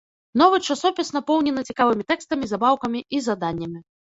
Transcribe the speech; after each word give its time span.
Новы 0.41 0.59
часопіс 0.73 1.11
напоўнены 1.17 1.65
цікавымі 1.73 2.03
тэкстамі, 2.13 2.51
забаўкамі 2.55 3.07
і 3.19 3.25
заданнямі. 3.31 3.79